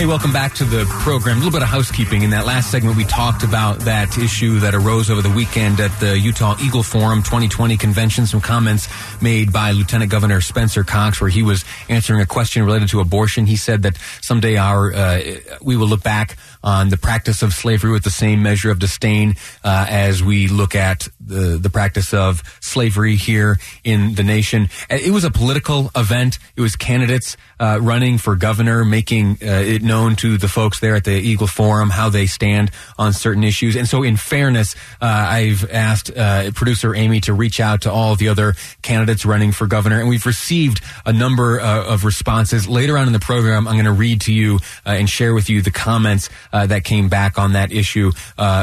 [0.00, 1.36] Hey, welcome back to the program.
[1.36, 2.22] A little bit of housekeeping.
[2.22, 5.90] In that last segment, we talked about that issue that arose over the weekend at
[6.00, 8.26] the Utah Eagle Forum 2020 convention.
[8.26, 8.88] Some comments
[9.20, 13.44] made by Lieutenant Governor Spencer Cox, where he was answering a question related to abortion.
[13.44, 15.20] He said that someday our uh,
[15.60, 19.36] we will look back on the practice of slavery with the same measure of disdain
[19.64, 24.70] uh, as we look at the the practice of slavery here in the nation.
[24.88, 26.38] It was a political event.
[26.56, 30.94] It was candidates uh, running for governor, making uh, it known to the folks there
[30.94, 33.74] at the Eagle Forum how they stand on certain issues.
[33.74, 38.14] And so, in fairness, uh, I've asked uh, producer Amy to reach out to all
[38.14, 42.68] the other candidates running for governor, and we've received a number uh, of responses.
[42.68, 45.50] Later on in the program, I'm going to read to you uh, and share with
[45.50, 48.12] you the comments that came back on that issue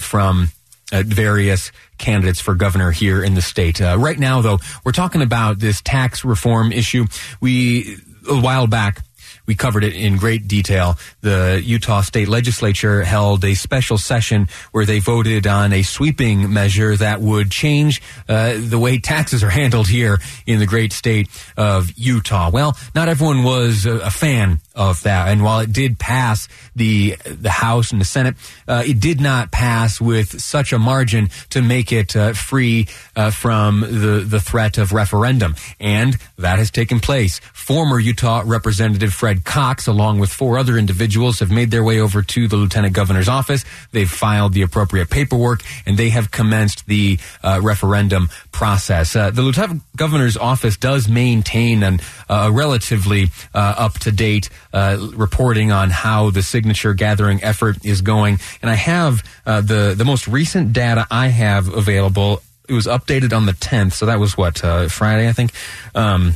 [0.00, 0.48] from
[0.90, 3.80] various candidates for governor here in the state.
[3.80, 7.06] Uh, right now, though, we're talking about this tax reform issue.
[7.40, 7.96] We
[8.28, 9.02] a while back
[9.46, 10.98] we covered it in great detail.
[11.20, 16.96] The Utah State Legislature held a special session where they voted on a sweeping measure
[16.96, 21.90] that would change uh, the way taxes are handled here in the great state of
[21.96, 22.50] Utah.
[22.50, 27.16] Well, not everyone was a, a fan of that, and while it did pass the
[27.24, 31.62] the House and the Senate, uh, it did not pass with such a margin to
[31.62, 37.00] make it uh, free uh, from the the threat of referendum, and that has taken
[37.00, 37.40] place.
[37.52, 42.22] Former Utah Representative Fred Cox, along with four other individuals, have made their way over
[42.22, 43.64] to the lieutenant governor's office.
[43.92, 49.14] They've filed the appropriate paperwork and they have commenced the uh, referendum process.
[49.14, 54.96] Uh, the lieutenant governor's office does maintain an, a relatively uh, up to date uh,
[55.14, 58.38] reporting on how the signature gathering effort is going.
[58.60, 62.42] And I have uh, the, the most recent data I have available.
[62.68, 65.52] It was updated on the 10th, so that was what, Friday, I think.
[65.94, 66.34] Um,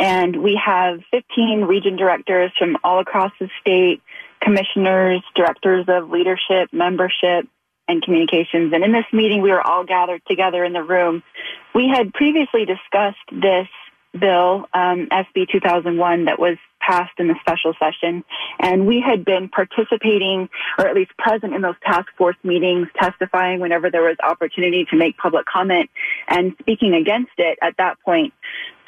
[0.00, 4.00] And we have 15 region directors from all across the state,
[4.40, 7.48] commissioners, directors of leadership, membership,
[7.88, 8.72] and communications.
[8.72, 11.22] And in this meeting, we were all gathered together in the room.
[11.74, 13.68] We had previously discussed this
[14.18, 18.24] bill, um, SB 2001, that was passed in the special session.
[18.58, 20.48] And we had been participating,
[20.78, 24.96] or at least present in those task force meetings, testifying whenever there was opportunity to
[24.96, 25.90] make public comment
[26.28, 28.32] and speaking against it at that point.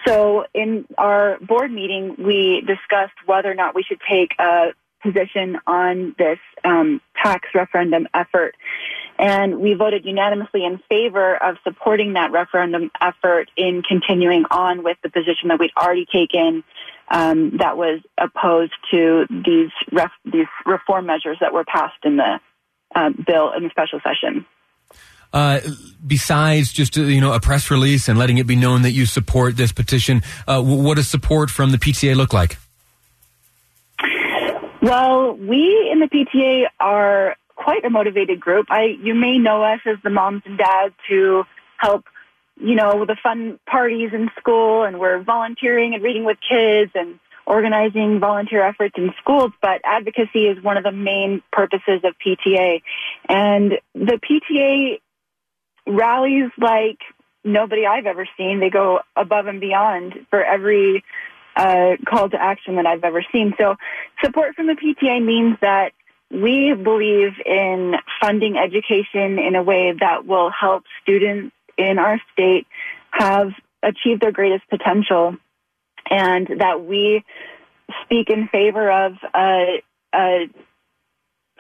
[0.06, 5.58] So in our board meeting, we discussed whether or not we should take a position
[5.66, 8.54] on this um, tax referendum effort.
[9.18, 14.96] And we voted unanimously in favor of supporting that referendum effort in continuing on with
[15.02, 16.64] the position that we'd already taken
[17.10, 22.40] um, that was opposed to these ref- these reform measures that were passed in the
[22.94, 24.46] uh, bill in the special session.
[25.32, 25.60] Uh,
[26.04, 29.06] besides just uh, you know a press release and letting it be known that you
[29.06, 32.56] support this petition, uh, what does support from the PTA look like?
[34.82, 38.66] Well, we in the PTA are quite a motivated group.
[38.70, 41.44] I you may know us as the moms and dads who
[41.76, 42.04] help
[42.60, 46.92] you know, with the fun parties in school and we're volunteering and reading with kids
[46.94, 52.14] and organizing volunteer efforts in schools, but advocacy is one of the main purposes of
[52.24, 52.82] PTA.
[53.28, 55.00] And the PTA
[55.86, 56.98] rallies like
[57.42, 58.60] nobody I've ever seen.
[58.60, 61.02] They go above and beyond for every
[61.56, 63.54] uh, call to action that I've ever seen.
[63.58, 63.76] So
[64.22, 65.92] support from the PTA means that
[66.30, 72.66] we believe in funding education in a way that will help students in our state
[73.10, 73.50] have
[73.82, 75.36] achieved their greatest potential
[76.08, 77.24] and that we
[78.04, 79.82] speak in favor of a,
[80.14, 80.48] a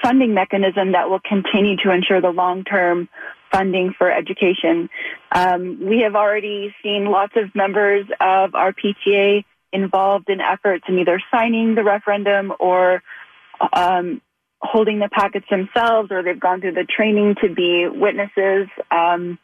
[0.02, 3.08] funding mechanism that will continue to ensure the long-term
[3.50, 4.88] funding for education.
[5.32, 10.98] Um, we have already seen lots of members of our PTA involved in efforts in
[10.98, 13.02] either signing the referendum or
[13.72, 14.20] um,
[14.60, 18.68] holding the packets themselves, or they've gone through the training to be witnesses.
[18.90, 19.38] Um,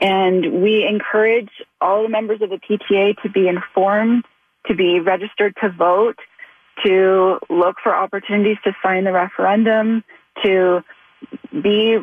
[0.00, 4.24] and we encourage all the members of the PTA to be informed,
[4.66, 6.18] to be registered to vote,
[6.84, 10.02] to look for opportunities to sign the referendum,
[10.42, 10.82] to
[11.52, 11.98] be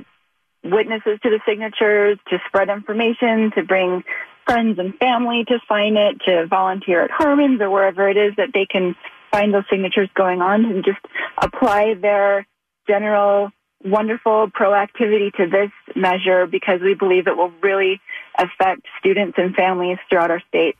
[0.63, 4.03] witnesses to the signatures, to spread information, to bring
[4.45, 8.49] friends and family to sign it, to volunteer at Harmon's or wherever it is that
[8.53, 8.95] they can
[9.31, 10.99] find those signatures going on and just
[11.41, 12.45] apply their
[12.87, 13.51] general
[13.83, 17.99] wonderful proactivity to this measure because we believe it will really
[18.37, 20.75] affect students and families throughout our state.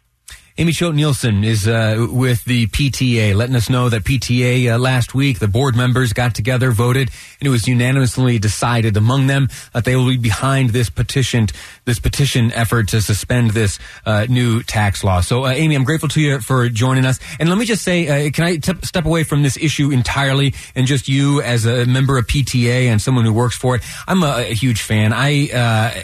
[0.57, 5.15] Amy Choate Nielson is uh, with the PTA, letting us know that PTA uh, last
[5.15, 7.09] week, the board members got together, voted,
[7.39, 11.47] and it was unanimously decided among them that they will be behind this petition,
[11.85, 15.21] this petition effort to suspend this uh, new tax law.
[15.21, 17.17] So, uh, Amy, I'm grateful to you for joining us.
[17.39, 20.53] And let me just say, uh, can I t- step away from this issue entirely
[20.75, 23.83] and just you as a member of PTA and someone who works for it?
[24.05, 25.13] I'm a, a huge fan.
[25.13, 26.01] I uh,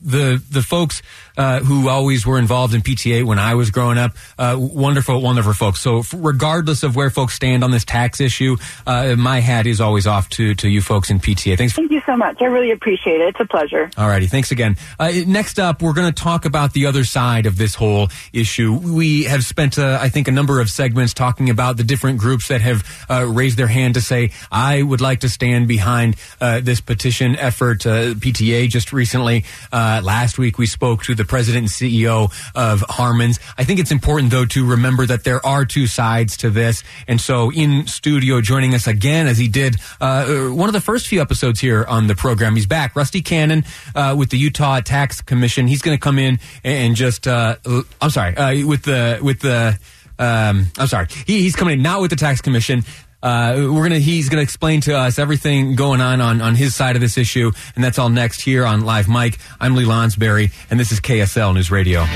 [0.00, 1.02] the the folks
[1.36, 5.80] who always were involved in PTA when I was growing up, uh, wonderful, wonderful folks.
[5.80, 8.56] So regardless of where folks stand on this tax issue,
[8.86, 11.58] uh, my hat is always off to to you folks in PTA.
[11.58, 11.74] Thanks.
[11.74, 12.40] Thank you so much.
[12.40, 13.28] I really appreciate it.
[13.28, 13.90] It's a pleasure.
[13.98, 14.28] All righty.
[14.28, 14.76] Thanks again.
[14.98, 18.72] Uh, next up, we're going to talk about the other side of this whole issue.
[18.72, 22.48] We have spent, uh, I think, a number of segments talking about the different groups
[22.48, 26.80] that have uh, raised their hand to say, I would like to stand behind this
[26.80, 27.80] petition effort.
[27.80, 33.38] PTA just recently uh, last week we spoke to the president and CEO of Harmon's.
[33.58, 36.82] I think it's important though to remember that there are two sides to this.
[37.06, 41.08] And so in studio joining us again as he did uh, one of the first
[41.08, 42.96] few episodes here on the program, he's back.
[42.96, 45.66] Rusty Cannon uh, with the Utah Tax Commission.
[45.66, 47.56] He's going to come in and just uh,
[48.00, 49.78] I'm sorry uh, with the with the
[50.18, 51.08] um, I'm sorry.
[51.26, 52.84] He, he's coming in not with the tax commission,
[53.22, 56.94] uh, we're gonna he's gonna explain to us everything going on, on on his side
[56.94, 59.38] of this issue, and that's all next here on Live Mic.
[59.58, 62.06] I'm Lee Lonsberry, and this is KSL News Radio.